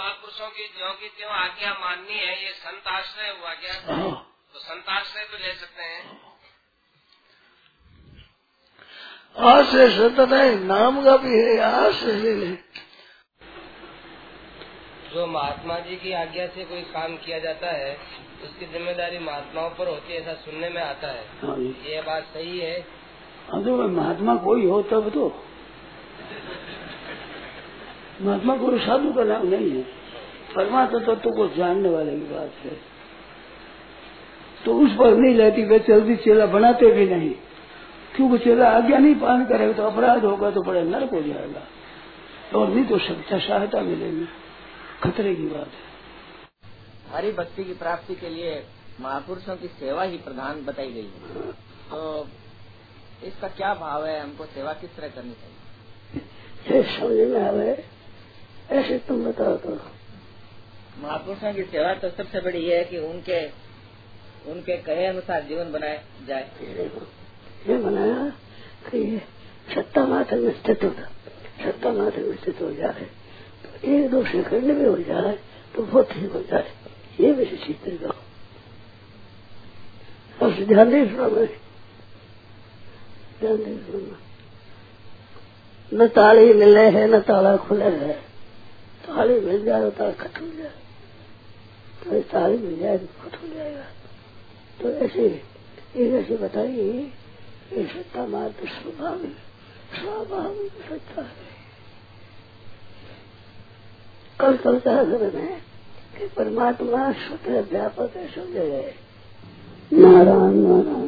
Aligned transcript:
महापुरुषों 0.00 0.48
की 0.48 0.66
जो 0.74 0.90
की 1.00 1.08
त्यों 1.16 1.30
आज्ञा 1.36 1.70
माननी 1.80 2.18
है 2.18 2.34
ये 2.44 2.52
संत 2.58 2.86
आश्रय 2.88 3.30
हुआ 3.30 3.54
क्या? 3.54 3.72
तो 4.52 4.58
संत 4.60 4.88
आश्रय 4.90 5.24
तो 5.32 5.38
ले 5.38 5.52
सकते 5.54 5.82
हैं। 5.84 6.02
आश्रय 9.48 9.88
संत 9.90 10.20
नहीं 10.30 10.54
नाम 10.66 11.02
का 11.04 11.16
भी 11.24 11.32
है 11.38 11.58
आश्रय 11.64 12.14
ले 12.22 12.34
ले 12.36 12.46
जो 15.12 15.26
महात्मा 15.26 15.78
जी 15.80 15.96
की 15.96 16.12
आज्ञा 16.14 16.46
से 16.46 16.64
कोई 16.64 16.82
काम 16.94 17.16
किया 17.22 17.38
जाता 17.38 17.70
है 17.76 17.92
उसकी 18.44 18.66
ज़िम्मेदारी 18.72 19.18
महात्माओं 19.20 19.70
पर 19.78 19.88
होती 19.88 20.12
है 20.12 20.20
ऐसा 20.20 20.34
सुनने 20.42 20.68
में 20.70 20.82
आता 20.82 21.08
है। 21.08 21.24
हाँ 21.40 21.56
ये 21.86 22.02
बात 22.02 22.24
सही 22.34 22.58
है। 22.58 22.78
हाँ 23.48 23.62
तो 23.64 23.76
महात्मा 23.90 24.34
कोई 24.44 24.66
हो 24.66 24.82
तब 24.90 25.08
तो। 25.14 25.28
महात्मा 28.20 28.56
कोई 28.56 28.78
साधु 28.78 29.12
का 29.12 29.24
नाम 29.24 29.46
नहीं 29.46 29.70
है। 29.70 29.82
परमात्मा 30.56 30.98
तत्व 30.98 31.14
तो 31.14 31.30
को 31.30 31.54
जानने 31.54 31.88
वाले 31.88 32.10
की 32.10 32.34
बात 32.34 32.52
है। 32.64 32.80
तो 34.64 34.78
उस 34.78 34.90
पर 34.92 35.16
नहीं 35.16 35.36
रहती 35.36 35.64
वे 35.64 35.78
जल्दी 35.78 36.16
चेला 36.16 36.46
बनाते 36.46 36.86
भी 36.92 37.06
नहीं। 37.06 37.30
क्योंकि 38.16 38.44
चेला 38.44 38.70
आज्ञा 38.70 38.98
नहीं 38.98 39.14
पालन 39.14 39.44
करेगा 39.44 39.72
तो 39.72 39.82
अपराध 39.82 40.24
होगा 40.24 40.50
तो 40.50 40.62
बड़े 40.62 40.82
नरक 40.82 41.10
हो 41.10 41.22
जाएगा। 41.22 41.62
और 42.58 42.68
नहीं 42.68 42.84
तो 42.84 42.98
सच्चा 42.98 43.38
सहायता 43.38 43.80
मिलेगी। 43.80 44.24
खतरे 45.04 45.34
की 45.34 45.46
बात 45.46 45.66
है। 45.66 45.90
हरी 47.14 47.32
भक्ति 47.32 47.64
की 47.64 47.72
प्राप्ति 47.72 48.14
के 48.14 48.28
लिए 48.28 48.64
महापुरुषों 49.00 49.56
की 49.56 49.66
सेवा 49.66 50.02
ही 50.02 50.16
प्रधान 50.16 50.64
बताई 50.64 50.92
गई 50.92 51.02
है। 51.02 51.52
तो 51.92 52.28
इसका 53.24 53.48
क्या 53.48 53.74
भाव 53.74 54.06
है? 54.06 54.20
हमको 54.20 54.44
सेवा 54.44 54.72
किस 54.72 54.96
तरह 54.96 55.08
करनी 55.08 55.32
चाहिए? 55.32 56.82
समझ 57.00 57.28
में 57.28 57.48
आवे 57.48 57.89
ऐसे 58.70 58.98
तुम 59.08 59.24
बताओ 59.24 59.56
तो। 59.56 59.70
महापुरुषों 61.02 61.52
की 61.54 61.62
सेवा 61.64 61.92
तो 61.94 62.08
सबसे 62.10 62.40
बड़ी 62.40 62.64
है 62.68 62.82
कि 62.84 62.98
उनके 63.00 63.40
उनके 64.50 64.76
कहे 64.78 65.06
अनुसार 65.06 65.42
जीवन 65.44 65.72
बनाया 65.72 65.98
जाए। 66.28 66.44
ये 67.68 67.76
बनाया 67.78 68.28
कि 68.86 69.20
सत्ता 69.74 70.04
मात्र 70.06 70.36
में 70.36 70.52
स्थित 70.52 70.84
होता 70.84 71.02
सत्ता 71.64 71.92
मात्र 71.92 72.20
में 72.20 72.36
स्थित 72.36 72.60
हो 72.62 72.70
जाए 72.74 73.06
तो 73.64 73.68
एक 73.88 74.10
दो 74.10 74.22
सेकंड 74.26 74.76
में 74.78 74.86
हो 74.86 74.96
जाए 75.02 75.36
तो 75.74 75.82
वो 75.84 76.02
ठीक 76.12 76.32
हो 76.32 76.42
जाए 76.50 76.72
ये 77.20 77.32
भी 77.32 77.44
सीख 77.56 77.88
दो 78.02 78.14
और 80.38 80.50
ध्यान 80.64 80.88
नहीं 80.88 81.06
सुना 81.08 81.28
मैं। 81.28 81.46
ध्यान 83.40 83.56
नहीं 83.58 83.78
सुना 83.86 84.16
न 85.92 86.06
ताली 86.16 86.52
मिले 86.54 86.88
है 86.90 87.06
न 87.08 87.20
ताला 87.22 87.56
खुले 87.58 87.84
है। 87.84 88.18
ताली 89.06 89.40
मिल 89.40 89.64
जाए 89.64 89.80
तो 89.80 89.90
ताला 89.90 90.12
खत्म 90.12 90.44
हो 90.44 90.50
जाए। 90.50 90.72
तो 92.04 92.12
मिल 92.58 92.78
जाए 92.78 92.98
तो 92.98 93.28
खत्म 93.28 93.48
हो 93.48 93.54
जाएगा। 93.54 93.84
तो 94.82 94.90
ऐसे, 94.90 95.42
ये 95.96 96.18
ऐसे 96.18 96.36
बताइए, 96.36 96.92
ये 97.72 97.86
सत्ता 97.86 98.26
मार्ग 98.26 98.52
स्वाभाविक 98.52 99.36
स्वाभाविक 100.00 100.72
सत्ता 100.72 101.22
है। 101.22 101.50
कल 104.40 104.56
कल 104.56 104.78
घर 105.04 105.34
में 105.34 105.60
कि 106.18 106.28
परमात्मा 106.28 107.12
स्वतः 107.12 107.60
व्यापक 107.60 108.12
है, 108.16 108.28
सब 108.28 108.52
जगह। 108.52 108.94
नारायण 109.92 110.54
नारायण। 110.54 110.99